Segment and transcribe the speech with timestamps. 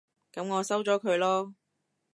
[0.33, 1.53] 噉我收咗佢囉